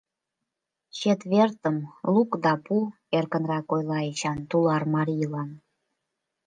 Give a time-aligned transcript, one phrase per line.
[0.99, 1.77] —Четвертым
[2.13, 2.75] лук да пу,—
[3.17, 5.49] эркынрак ойла Эчан тулар марийлан.